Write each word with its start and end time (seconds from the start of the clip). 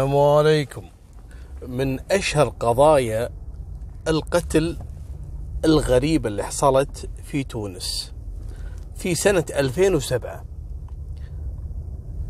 السلام 0.00 0.18
عليكم. 0.18 0.82
من 1.66 1.98
أشهر 2.10 2.48
قضايا 2.48 3.30
القتل 4.08 4.78
الغريبة 5.64 6.28
اللي 6.28 6.42
حصلت 6.42 7.10
في 7.22 7.44
تونس 7.44 8.12
في 8.94 9.14
سنة 9.14 9.44
2007 9.50 10.44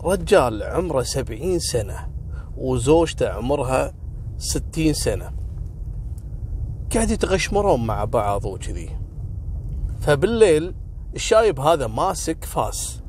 رجال 0.04 0.62
عمره 0.62 1.03
70 1.03 1.59
سنة 1.59 2.09
وزوجته 2.56 3.29
عمرها 3.29 3.95
60 4.39 4.93
سنة. 4.93 5.33
قاعد 6.95 7.11
يتغشمرون 7.11 7.87
مع 7.87 8.05
بعض 8.05 8.45
وكذي. 8.45 8.99
فبالليل 10.01 10.75
الشايب 11.15 11.61
هذا 11.61 11.87
ماسك 11.87 12.45
فاس. 12.45 13.03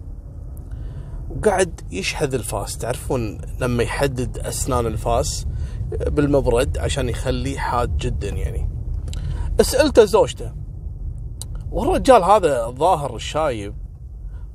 وقاعد 1.38 1.82
يشحذ 1.91 2.34
الفاس 2.34 2.77
تعرفون 2.77 3.41
لما 3.59 3.84
يحدد 3.84 4.38
أسنان 4.38 4.86
الفاس 4.86 5.47
بالمبرد 5.91 6.78
عشان 6.78 7.10
يخليه 7.10 7.57
حاد 7.57 7.97
جدا 7.97 8.29
يعني 8.29 8.69
سألته 9.61 10.05
زوجته 10.05 10.52
والرجال 11.71 12.24
هذا 12.24 12.69
ظاهر 12.69 13.15
الشايب 13.15 13.75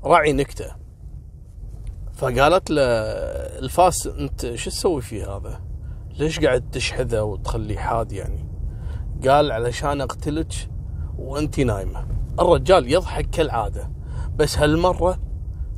راعي 0.05 0.33
نكتة 0.33 0.77
فقالت 2.15 2.71
له 2.71 2.83
الفاس 3.59 4.07
أنت 4.07 4.55
شو 4.55 4.71
تسوي 4.71 5.03
فيه 5.03 5.37
هذا؟ 5.37 5.61
ليش 6.19 6.41
قاعد 6.41 6.71
تشحذه 6.71 7.23
وتخليه 7.23 7.79
حاد 7.79 8.13
يعني؟ 8.13 8.47
قال 9.29 9.53
علشان 9.53 10.01
أقتلك 10.01 10.53
وانت 11.19 11.61
نايمة. 11.61 12.07
الرجال 12.41 12.93
يضحك 12.93 13.31
كالعادة 13.31 13.91
بس 14.37 14.59
هالمرة 14.59 15.26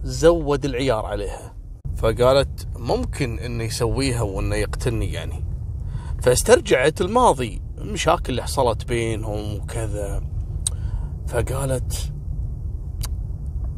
زود 0.03 0.65
العيار 0.65 1.07
عليها. 1.07 1.55
فقالت 1.97 2.69
ممكن 2.77 3.39
إنه 3.39 3.65
يسويها 3.65 4.23
وإنه 4.23 4.57
يقتلني 4.57 5.13
يعني. 5.13 5.45
فاسترجعت 6.23 7.01
الماضي. 7.01 7.63
المشاكل 7.79 8.31
اللي 8.31 8.43
حصلت 8.43 8.89
بينهم 8.89 9.55
وكذا. 9.55 10.23
فقالت 11.29 12.13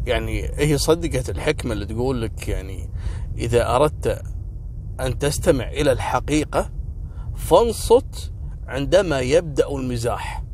يعني 0.07 0.51
هي 0.55 0.79
صدقت 0.79 1.31
الحكمة 1.31 1.73
اللي 1.73 1.87
تقول 1.87 2.23
لك 2.23 2.49
يعني 2.49 2.91
إذا 3.39 3.77
أردت 3.77 4.23
أن 5.01 5.19
تستمع 5.19 5.69
إلى 5.69 5.93
الحقيقة 5.93 6.71
فانصت 7.37 8.33
عندما 8.67 9.21
يبدأ 9.21 9.69
المزاح. 9.69 10.45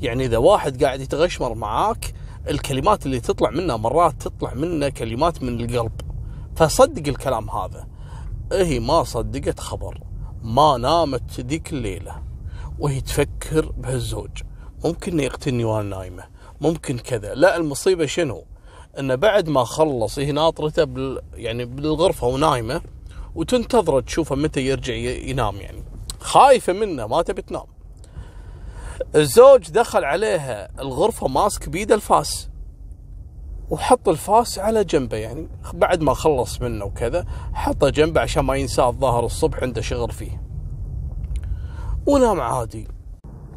يعني 0.00 0.24
إذا 0.24 0.36
واحد 0.36 0.84
قاعد 0.84 1.00
يتغشمر 1.00 1.54
معاك 1.54 2.14
الكلمات 2.50 3.06
اللي 3.06 3.20
تطلع 3.20 3.50
منه 3.50 3.76
مرات 3.76 4.22
تطلع 4.22 4.54
منه 4.54 4.88
كلمات 4.88 5.42
من 5.42 5.60
القلب. 5.60 6.00
فصدق 6.56 7.08
الكلام 7.08 7.50
هذا. 7.50 7.86
هي 8.52 8.80
ما 8.80 9.04
صدقت 9.04 9.60
خبر. 9.60 10.00
ما 10.42 10.76
نامت 10.76 11.40
ذيك 11.40 11.72
الليلة. 11.72 12.22
وهي 12.78 13.00
تفكر 13.00 13.72
بهالزوج. 13.76 14.30
ممكن 14.84 15.20
يقتلني 15.20 15.64
وأنا 15.64 15.96
نايمة. 15.96 16.24
ممكن 16.60 16.98
كذا. 16.98 17.34
لا 17.34 17.56
المصيبة 17.56 18.06
شنو؟ 18.06 18.44
إنه 18.98 19.14
بعد 19.14 19.48
ما 19.48 19.64
خلص 19.64 20.18
هي 20.18 20.32
ناطرته 20.32 20.84
بال 20.84 21.22
يعني 21.34 21.64
بالغرفة 21.64 22.26
ونايمة 22.26 22.82
وتنتظره 23.34 24.00
تشوفه 24.00 24.36
متى 24.36 24.60
يرجع 24.60 24.94
ينام 24.94 25.56
يعني. 25.56 25.82
خايفة 26.20 26.72
منه 26.72 27.06
ما 27.06 27.22
تبي 27.22 27.42
تنام. 27.42 27.77
الزوج 29.14 29.70
دخل 29.70 30.04
عليها 30.04 30.80
الغرفة 30.80 31.28
ماسك 31.28 31.68
بيده 31.68 31.94
الفاس 31.94 32.48
وحط 33.70 34.08
الفاس 34.08 34.58
على 34.58 34.84
جنبه 34.84 35.16
يعني 35.16 35.48
بعد 35.74 36.02
ما 36.02 36.14
خلص 36.14 36.60
منه 36.60 36.84
وكذا 36.84 37.24
حطه 37.52 37.88
جنبه 37.88 38.20
عشان 38.20 38.44
ما 38.44 38.56
ينساه 38.56 38.88
الظاهر 38.88 39.26
الصبح 39.26 39.62
عنده 39.62 39.80
شغل 39.80 40.10
فيه. 40.10 40.42
ونام 42.06 42.40
عادي. 42.40 42.88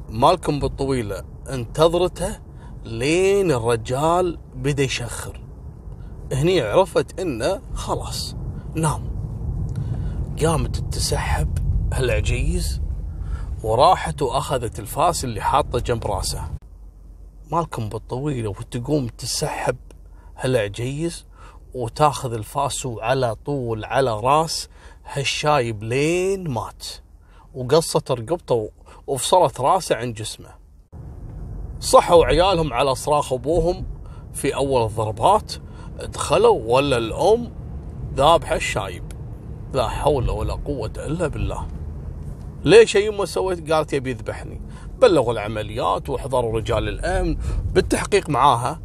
مالكم 0.09 0.59
بالطويلة 0.59 1.23
انتظرته 1.49 2.39
لين 2.85 3.51
الرجال 3.51 4.37
بدأ 4.55 4.83
يشخر. 4.83 5.41
هني 6.33 6.61
عرفت 6.61 7.19
إنه 7.19 7.61
خلاص 7.73 8.35
نام. 8.75 9.11
قامت 10.45 10.75
تتسحب 10.77 11.57
هالعجيز 11.93 12.81
وراحت 13.63 14.21
وأخذت 14.21 14.79
الفاس 14.79 15.23
اللي 15.23 15.41
حاطه 15.41 15.79
جنب 15.79 16.07
راسه. 16.07 16.43
مالكم 17.51 17.89
بالطويلة 17.89 18.49
وتقوم 18.49 19.07
تسحب 19.07 19.77
هالعجيز 20.37 21.25
وتاخذ 21.73 22.33
الفاس 22.33 22.87
على 22.87 23.35
طول 23.35 23.85
على 23.85 24.19
راس 24.19 24.69
هالشايب 25.05 25.83
لين 25.83 26.49
مات. 26.49 26.87
وقصت 27.53 28.11
رقبته 28.11 28.69
وفصلت 29.07 29.61
راسه 29.61 29.95
عن 29.95 30.13
جسمه. 30.13 30.49
صحوا 31.79 32.25
عيالهم 32.25 32.73
على 32.73 32.95
صراخ 32.95 33.33
أبوهم 33.33 33.85
في 34.33 34.55
أول 34.55 34.85
الضربات. 34.85 35.53
دخلوا 35.99 36.61
ولا 36.65 36.97
الأم 36.97 37.51
ذابحه 38.15 38.55
الشايب 38.55 39.03
لا 39.73 39.87
حول 39.87 40.29
ولا 40.29 40.53
قوة 40.53 40.93
إلا 40.97 41.27
بالله. 41.27 41.67
ليش 42.63 42.95
يما 42.95 43.25
سويت؟ 43.25 43.71
قالت 43.71 43.93
يبي 43.93 44.09
يذبحني. 44.09 44.61
بلغوا 45.01 45.33
العمليات 45.33 46.09
وحضروا 46.09 46.59
رجال 46.59 46.89
الأمن 46.89 47.37
بالتحقيق 47.73 48.29
معاها. 48.29 48.81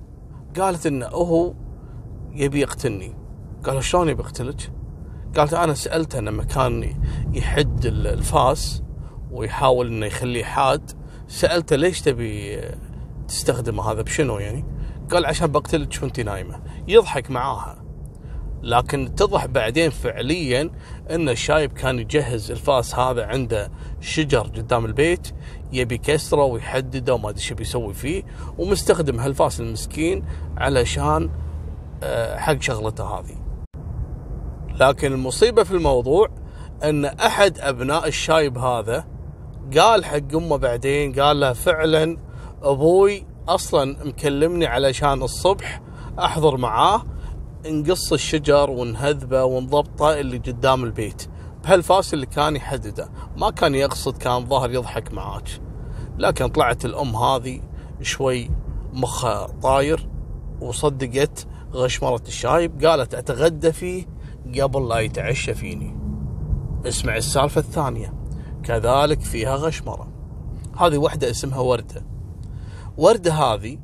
قالت 0.61 0.87
انه 0.87 1.07
هو 1.07 1.55
يبي 2.33 2.61
يقتلني. 2.61 3.17
قالوا 3.65 3.81
شلون 3.81 4.09
يبي 4.09 4.23
يقتلك؟ 4.23 4.73
قالت 5.37 5.55
أنا 5.55 5.75
سالته 5.75 6.21
لما 6.21 6.45
كان 6.45 6.95
يحد 7.33 7.87
الفاس 7.87 8.83
ويحاول 9.31 9.87
إنه 9.87 10.07
يخليه 10.07 10.45
حاد. 10.45 10.91
سالته 11.29 11.77
ليش 11.77 12.01
تبي 12.01 12.61
تستخدم 13.29 13.81
هذا 13.81 14.03
بشنو 14.03 14.39
يعني؟ 14.39 14.65
قال 15.11 15.27
عشان 15.27 15.47
بقتلك 15.47 15.99
وانت 16.03 16.21
نايمة. 16.21 16.61
يضحك 16.89 17.31
معاها. 17.31 17.86
لكن 18.63 19.07
اتضح 19.07 19.47
بعدين 19.47 19.91
فعليا 19.91 20.71
إن 21.11 21.29
الشايب 21.29 21.73
كان 21.73 21.99
يجهز 21.99 22.51
الفاس 22.51 22.95
هذا 22.95 23.27
عنده 23.27 23.71
شجر 24.01 24.41
قدام 24.41 24.85
البيت 24.85 25.29
يبي 25.73 25.99
كسره 25.99 26.45
ويحدده 26.45 27.15
وما 27.15 27.29
أدري 27.29 27.41
إيش 27.41 27.53
بيسوي 27.53 27.95
فيه 27.95 28.23
ومستخدم 28.59 29.21
هالفاس 29.21 29.61
المسكين 29.61 30.25
علشان 30.57 31.31
آه، 32.03 32.39
حق 32.39 32.61
شغلته 32.61 33.05
هذه. 33.05 33.37
لكن 34.81 35.13
المصيبة 35.13 35.63
في 35.63 35.71
الموضوع 35.71 36.29
إن 36.85 37.05
أحد 37.05 37.59
أبناء 37.59 38.09
الشايب 38.09 38.59
هذا 38.59 39.07
قال 39.79 40.05
حق 40.05 40.35
أمه 40.35 40.57
بعدين 40.57 41.21
قال 41.21 41.41
له 41.41 41.53
فعلا 41.53 42.17
أبوي 42.63 43.27
أصلا 43.49 43.97
مكلمني 44.05 44.67
علشان 44.67 45.23
الصبح 45.23 45.83
أحضر 46.19 46.57
معاه 46.57 47.03
نقص 47.71 48.13
الشجر 48.13 48.71
ونهذبه 48.71 49.45
ونضبطه 49.45 50.21
اللي 50.21 50.39
قدام 50.39 50.85
البيت. 50.85 51.29
بهالفاس 51.65 52.15
اللي 52.15 52.27
كان 52.27 52.57
يحدده 52.57 53.09
ما 53.37 53.51
كان 53.51 53.75
يقصد 53.75 54.19
كان 54.19 54.47
ظهر 54.47 54.71
يضحك 54.71 55.13
معاك. 55.13 55.49
لكن 56.19 56.49
طلعت 56.49 56.85
الأم 56.85 57.17
هذه 57.17 57.61
شوي 58.03 58.51
مخها 58.93 59.47
طاير 59.47 60.09
وصدقت 60.61 61.47
غشمرة 61.73 62.23
الشايب 62.27 62.85
قالت 62.85 63.15
أتغدى 63.15 63.73
فيه 63.73 64.07
قبل 64.61 64.89
لا 64.89 64.99
يتعشى 64.99 65.55
فيني. 65.55 65.99
اسمع 66.87 67.17
السالفة 67.17 67.61
الثانية. 67.61 68.15
كذلك 68.63 69.21
فيها 69.21 69.57
غشمرة. 69.57 70.09
هذه 70.79 70.99
واحدة 70.99 71.31
اسمها 71.31 71.59
وردة. 71.59 72.07
وردة 72.97 73.33
هذه 73.33 73.79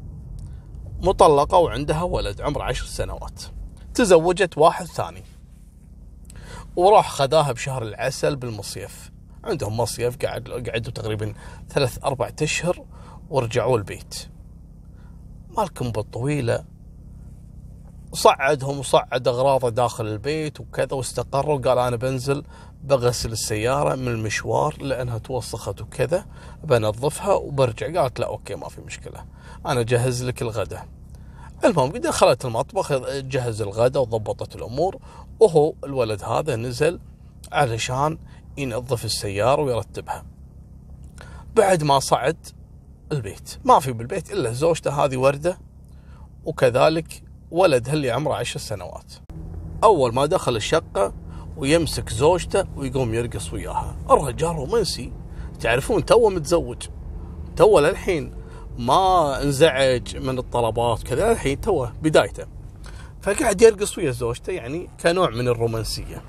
مطلقة 1.03 1.59
وعندها 1.59 2.03
ولد 2.03 2.41
عمره 2.41 2.63
عشر 2.63 2.87
سنوات. 2.87 3.43
تزوجت 3.95 4.59
واحد 4.59 4.87
ثاني. 4.87 5.23
وراح 6.77 7.11
خذاها 7.11 7.53
بشهر 7.53 7.83
العسل 7.83 8.37
بالمصيف. 8.37 9.13
عندهم 9.45 9.77
مصيف 9.77 10.17
قعد 10.17 10.49
قعدوا 10.49 10.93
تقريبا 10.93 11.35
ثلاث 11.69 12.05
أربعة 12.05 12.35
أشهر 12.43 12.85
ورجعوا 13.31 13.79
البيت. 13.79 14.15
مالكم 15.57 15.91
بالطويلة. 15.91 16.65
صعدهم 18.13 18.79
وصعد 18.79 19.29
أغراضه 19.29 19.69
داخل 19.69 20.07
البيت 20.07 20.61
وكذا 20.61 20.93
واستقروا 20.93 21.59
قال 21.59 21.79
أنا 21.79 21.97
بنزل 21.97 22.45
بغسل 22.85 23.33
السيارة 23.33 23.95
من 23.95 24.09
المشوار 24.09 24.83
لأنها 24.83 25.19
توسخت 25.19 25.81
وكذا. 25.81 26.27
بنظفها 26.65 27.35
وبرجع. 27.35 28.01
قالت 28.01 28.21
لا 28.21 28.27
أوكي 28.27 28.55
ما 28.55 28.69
في 28.69 28.81
مشكلة. 28.81 29.25
أنا 29.67 29.81
أجهز 29.81 30.25
لك 30.25 30.43
الغداء. 30.43 30.89
المهم 31.65 31.91
دخلت 31.91 32.45
المطبخ 32.45 32.93
جهز 33.09 33.63
الغداء 33.63 34.03
وضبطت 34.03 34.57
الأمور 34.57 34.97
وهو 35.41 35.75
الولد 35.85 36.23
هذا 36.25 36.57
نزل 36.57 37.01
علشان 37.53 38.19
ينظف 38.57 39.05
السيارة 39.05 39.63
ويرتبها. 39.63 40.25
بعد 41.55 41.83
ما 41.83 41.99
صعد 41.99 42.47
البيت. 43.13 43.59
ما 43.65 43.81
في 43.81 43.93
بالبيت 43.93 44.33
إلا 44.33 44.53
زوجته 44.53 45.05
هذه 45.05 45.17
وردة 45.17 45.59
وكذلك 46.45 47.23
ولدها 47.51 47.93
اللي 47.93 48.11
عمره 48.11 48.35
عشر 48.35 48.61
سنوات. 48.61 49.13
أول 49.85 50.15
ما 50.15 50.27
دخل 50.27 50.57
الشقة 50.57 51.15
ويمسك 51.57 52.11
زوجته 52.11 52.65
ويقوم 52.77 53.15
يرقص 53.15 53.53
وياها. 53.53 53.97
الرجال 54.11 54.57
رومانسي. 54.57 55.13
تعرفون 55.61 56.05
توه 56.05 56.31
متزوج. 56.31 56.83
توه 57.57 57.81
للحين 57.81 58.42
ما 58.79 59.43
انزعج 59.43 60.17
من 60.17 60.39
الطلبات 60.39 61.03
كذا 61.03 61.33
الحين 61.33 61.61
توه 61.61 61.93
بدايته. 62.03 62.47
فقعد 63.21 63.63
يرقص 63.63 63.99
ويا 63.99 64.11
زوجته 64.11 64.51
يعني 64.51 64.89
كنوع 65.01 65.31
من 65.31 65.49
الرومانسية. 65.49 66.23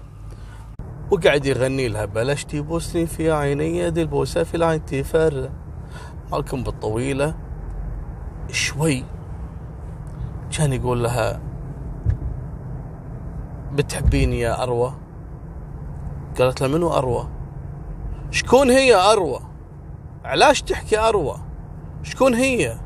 وقعد 1.12 1.46
يغني 1.46 1.88
لها 1.88 2.06
بلشتي 2.06 2.62
بوسني 2.62 3.06
في 3.06 3.32
عيني 3.32 3.78
يد 3.78 3.98
البوسة 3.98 4.44
في 4.44 4.58
العين 4.58 4.86
تفر. 4.86 5.50
مالكم 6.32 6.64
بالطويلة؟ 6.64 7.36
شوي. 8.52 9.04
كان 10.58 10.74
يقول 10.74 11.04
لها 11.04 11.42
بتحبيني 13.74 14.40
يا 14.40 14.64
أروى؟ 14.64 14.94
قالت 16.40 16.62
له 16.62 16.68
منو 16.68 16.94
أروى؟ 16.94 17.28
شكون 18.32 18.70
هي 18.70 18.96
أروى؟ 18.96 19.40
علاش 20.26 20.62
تحكي 20.62 21.00
أروى؟ 21.00 21.53
شكون 22.04 22.34
هي؟ 22.34 22.78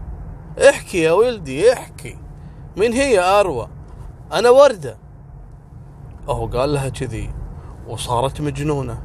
احكي 0.70 1.02
يا 1.02 1.12
ولدي 1.12 1.74
احكي. 1.74 2.18
من 2.78 2.94
هي 2.94 3.20
أروى؟ 3.20 3.68
أنا 4.34 4.50
وردة. 4.50 4.98
أهو 6.30 6.48
قال 6.48 6.74
لها 6.74 6.90
كذي 6.90 7.34
وصارت 7.88 8.42
مجنونة. 8.42 9.02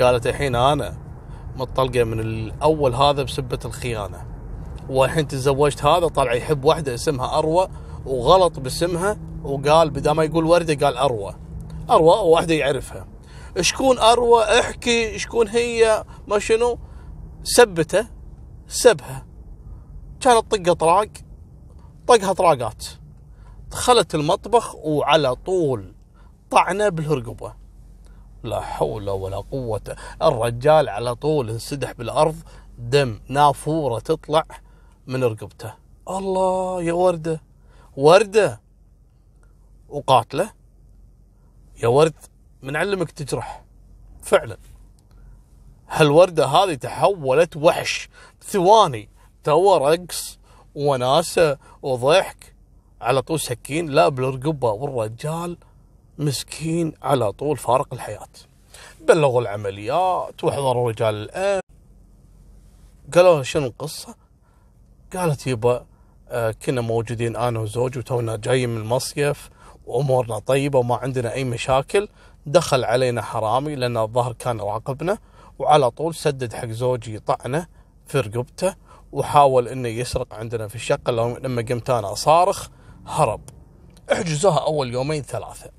قالت 0.00 0.26
الحين 0.26 0.54
أنا 0.54 0.96
مطلقه 1.56 2.04
من 2.04 2.20
الأول 2.20 2.94
هذا 2.94 3.22
بسبة 3.22 3.58
الخيانة. 3.64 4.26
والحين 4.88 5.28
تزوجت 5.28 5.84
هذا 5.84 6.08
طلع 6.08 6.32
يحب 6.32 6.64
واحدة 6.64 6.94
اسمها 6.94 7.38
أروى 7.38 7.68
وغلط 8.06 8.60
باسمها 8.60 9.16
وقال 9.42 9.90
بدل 9.90 10.10
ما 10.10 10.24
يقول 10.24 10.44
وردة 10.44 10.86
قال 10.86 10.96
أروى. 10.96 11.34
أروى 11.90 12.30
واحدة 12.30 12.54
يعرفها. 12.54 13.06
شكون 13.60 13.98
أروى؟ 13.98 14.42
احكي. 14.42 15.18
شكون 15.18 15.48
هي؟ 15.48 16.04
ما 16.28 16.38
شنو؟ 16.38 16.78
سبته. 17.42 18.06
سبها. 18.68 19.29
كانت 20.20 20.54
طقه 20.54 20.72
طراق 20.72 21.08
طقها 22.06 22.32
طراقات. 22.32 22.84
دخلت 23.70 24.14
المطبخ 24.14 24.74
وعلى 24.74 25.34
طول 25.34 25.94
طعنه 26.50 26.88
بالهرقبة. 26.88 27.54
لا 28.42 28.60
حول 28.60 29.10
ولا 29.10 29.36
قوة 29.36 29.96
الرجال 30.22 30.88
على 30.88 31.14
طول 31.14 31.50
انسدح 31.50 31.92
بالأرض 31.92 32.36
دم 32.78 33.20
نافورة 33.28 33.98
تطلع 33.98 34.44
من 35.06 35.24
رقبته 35.24 35.74
الله 36.08 36.82
يا 36.82 36.92
وردة 36.92 37.42
وردة 37.96 38.60
وقاتله. 39.88 40.50
يا 41.82 41.88
ورد 41.88 42.14
من 42.62 42.76
علمك 42.76 43.10
تجرح. 43.10 43.64
فعلا. 44.22 44.56
هالوردة 45.88 46.46
هذه 46.46 46.74
تحولت 46.74 47.56
وحش 47.56 48.08
ثواني. 48.42 49.08
تو 49.44 49.76
رقص 49.76 50.38
وناسة 50.74 51.58
وضحك 51.82 52.54
على 53.00 53.22
طول 53.22 53.40
سكين 53.40 53.86
لا 53.86 54.08
بالرقبة 54.08 54.70
والرجال 54.70 55.56
مسكين 56.18 56.92
على 57.02 57.32
طول 57.32 57.56
فارق 57.56 57.94
الحياة. 57.94 58.28
بلغوا 59.00 59.40
العمليات 59.40 60.44
وحضروا 60.44 60.90
رجال 60.90 61.14
الأمن. 61.14 61.60
قالوا 63.14 63.42
شنو 63.42 63.66
القصة؟ 63.66 64.14
قالت 65.12 65.46
يبا 65.46 65.86
آه، 66.28 66.50
كنا 66.50 66.80
موجودين 66.80 67.36
أنا 67.36 67.60
وزوجي 67.60 67.98
وتونا 67.98 68.36
جايين 68.36 68.68
من 68.68 68.80
المصيف 68.80 69.50
وأمورنا 69.86 70.38
طيبة 70.38 70.78
وما 70.78 70.96
عندنا 70.96 71.32
أي 71.32 71.44
مشاكل. 71.44 72.08
دخل 72.46 72.84
علينا 72.84 73.22
حرامي 73.22 73.74
لأن 73.74 73.96
الظهر 73.96 74.32
كان 74.32 74.60
راقبنا 74.60 75.18
وعلى 75.58 75.90
طول 75.90 76.14
سدد 76.14 76.52
حق 76.52 76.66
زوجي 76.66 77.18
طعنه 77.18 77.66
في 78.06 78.20
رقبته 78.20 78.74
وحاول 79.12 79.68
إنه 79.68 79.88
يسرق 79.88 80.34
عندنا 80.34 80.68
في 80.68 80.74
الشقة 80.74 81.12
لما 81.12 81.62
قمت 81.62 81.90
أنا 81.90 82.12
أصارخ 82.12 82.68
هرب. 83.06 83.40
احجزوها 84.12 84.58
أول 84.58 84.92
يومين 84.92 85.22
ثلاثة. 85.22 85.70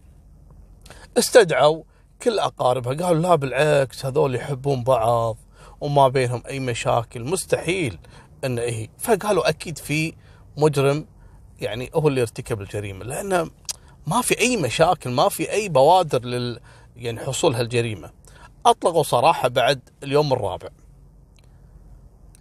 استدعوا 1.17 1.83
كل 2.21 2.39
أقاربها 2.39 2.93
قالوا 2.93 3.21
لا 3.21 3.35
بالعكس 3.35 4.05
هذول 4.05 4.35
يحبون 4.35 4.83
بعض 4.83 5.37
وما 5.81 6.07
بينهم 6.07 6.43
أي 6.47 6.59
مشاكل 6.59 7.23
مستحيل 7.23 7.99
إن 8.43 8.59
إيه. 8.59 8.89
فقالوا 8.97 9.49
أكيد 9.49 9.77
في 9.77 10.13
مجرم 10.57 11.05
يعني 11.61 11.89
هو 11.95 12.07
اللي 12.07 12.21
ارتكب 12.21 12.61
الجريمة 12.61 13.05
لأنه 13.05 13.49
ما 14.07 14.21
في 14.21 14.39
أي 14.39 14.57
مشاكل 14.57 15.09
ما 15.09 15.29
في 15.29 15.51
أي 15.51 15.69
بوادر 15.69 16.25
لل 16.25 16.59
يعني 16.95 17.19
حصول 17.19 17.55
هالجريمه 17.55 18.11
أطلقوا 18.65 19.03
صراحة 19.03 19.47
بعد 19.47 19.89
اليوم 20.03 20.33
الرابع. 20.33 20.69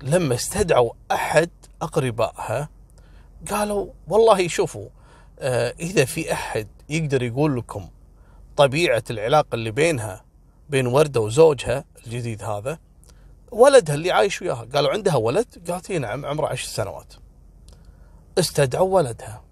لما 0.03 0.35
استدعوا 0.35 0.91
أحد 1.13 1.51
أقربائها 1.83 2.69
قالوا 3.51 3.87
والله 4.09 4.49
شوفوا 4.49 4.89
آه 5.39 5.75
إذا 5.81 6.05
في 6.05 6.33
أحد 6.33 6.69
يقدر 6.89 7.23
يقول 7.23 7.57
لكم 7.57 7.89
طبيعة 8.57 9.05
العلاقة 9.11 9.55
اللي 9.55 9.71
بينها 9.71 10.25
بين 10.69 10.87
وردة 10.87 11.21
وزوجها 11.21 11.85
الجديد 12.07 12.43
هذا 12.43 12.79
ولدها 13.51 13.95
اللي 13.95 14.11
عايش 14.11 14.43
وياها. 14.43 14.67
قالوا 14.75 14.91
عندها 14.91 15.17
ولد؟ 15.17 15.71
قالت 15.71 15.93
نعم 15.93 16.27
عمره 16.27 16.47
عشر 16.47 16.69
سنوات. 16.69 17.15
استدعوا 18.39 18.95
ولدها. 18.95 19.43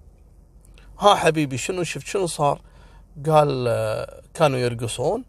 ها 0.99 1.15
حبيبي 1.15 1.59
شنو 1.59 1.83
شفت؟ 1.83 2.07
شنو 2.07 2.27
صار؟ 2.27 2.61
قال 3.27 3.67
آه، 3.69 4.23
كانوا 4.35 4.59
يرقصون 4.59 5.25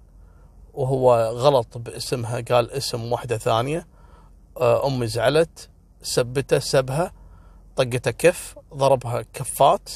وهو 0.73 1.15
غلط 1.15 1.77
باسمها 1.77 2.41
قال 2.41 2.71
اسم 2.71 3.11
واحدة 3.11 3.37
ثانية. 3.37 3.87
آه، 4.59 4.87
أمي 4.87 5.07
زعلت 5.07 5.69
سبته 6.01 6.59
سبها 6.59 7.13
طقته 7.75 8.11
كف 8.11 8.55
ضربها 8.73 9.21
كفات 9.33 9.89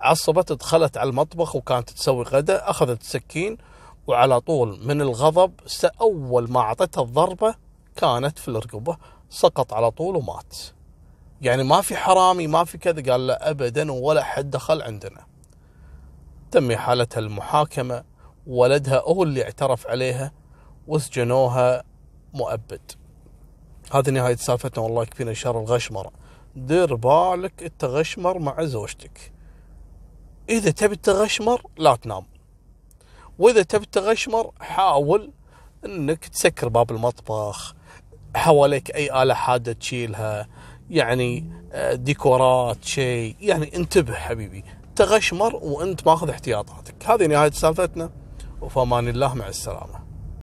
عصبت 0.00 0.52
دخلت 0.52 0.96
على 0.96 1.10
المطبخ 1.10 1.56
وكانت 1.56 1.90
تسوي 1.90 2.24
غدا 2.24 2.70
أخذت 2.70 3.02
سكين 3.02 3.58
وعلى 4.06 4.40
طول 4.40 4.86
من 4.86 5.00
الغضب 5.00 5.52
أول 6.00 6.50
ما 6.50 6.60
أعطتها 6.60 7.02
الضربة 7.02 7.54
كانت 7.96 8.38
في 8.38 8.48
الرقبة 8.48 8.96
سقط 9.30 9.72
على 9.72 9.90
طول 9.90 10.16
ومات. 10.16 10.56
يعني 11.40 11.62
ما 11.62 11.80
في 11.80 11.96
حرامي 11.96 12.46
ما 12.46 12.64
في 12.64 12.78
كذا 12.78 13.12
قال 13.12 13.26
لا 13.26 13.50
أبدا 13.50 13.92
ولا 13.92 14.22
حد 14.22 14.50
دخل 14.50 14.82
عندنا. 14.82 15.26
تم 16.50 16.76
حالتها 16.76 17.20
المحاكمة 17.20 18.04
ولدها 18.46 19.00
هو 19.00 19.22
اللي 19.22 19.42
اعترف 19.42 19.86
عليها 19.86 20.32
وسجنوها 20.86 21.82
مؤبد. 22.34 22.92
هذه 23.92 24.10
نهاية 24.10 24.36
سالفتنا. 24.36 24.84
والله 24.84 25.02
يكفينا 25.02 25.32
شر 25.32 25.60
الغشمرة. 25.60 26.10
دير 26.56 26.94
بالك 26.94 27.62
التغشمر 27.62 28.38
مع 28.38 28.64
زوجتك. 28.64 29.32
إذا 30.48 30.70
تبي 30.70 30.96
تغشمر 30.96 31.62
لا 31.76 31.96
تنام. 31.96 32.22
وإذا 33.38 33.62
تبي 33.62 33.86
تغشمر 33.86 34.50
حاول 34.60 35.30
أنك 35.84 36.24
تسكر 36.24 36.68
باب 36.68 36.90
المطبخ. 36.90 37.74
حواليك 38.36 38.94
أي 38.94 39.22
آلة 39.22 39.34
حادة 39.34 39.72
تشيلها. 39.72 40.48
يعني 40.90 41.52
آه، 41.72 41.94
ديكورات 41.94 42.84
شيء. 42.84 43.36
يعني 43.40 43.76
انتبه 43.76 44.14
حبيبي. 44.14 44.64
تغشمر 44.96 45.56
وأنت 45.56 46.06
ماخذ 46.06 46.30
احتياطاتك. 46.30 47.06
هذه 47.06 47.26
نهاية 47.26 47.50
سالفتنا. 47.50 48.10
وفمان 48.60 49.08
الله 49.08 49.34
مع 49.34 49.48
السلامة. 49.48 50.01